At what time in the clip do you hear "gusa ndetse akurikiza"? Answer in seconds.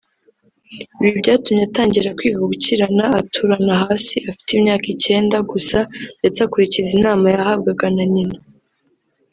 5.51-6.89